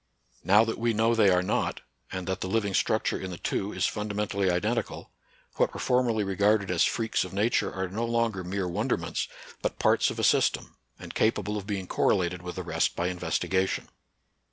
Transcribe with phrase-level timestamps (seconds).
[0.43, 3.71] Now that we know they are not, and that the living structure in the two
[3.71, 5.13] is fundamentally identi NATURAL SCIENCE AND RELIGION.
[5.13, 5.13] 19
[5.53, 9.27] cal, what were formerly regarded as freaks of Nature are no longer mere wonderments,
[9.61, 13.09] but parts of a system, and capable of being cor related with the rest by
[13.09, 13.89] investigation.